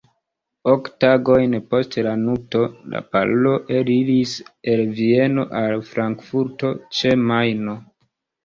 [0.71, 2.61] Ok tagojn post la nupto,
[2.95, 4.33] la paro eliris
[4.75, 7.79] el Vieno al Frankfurto ĉe Majno.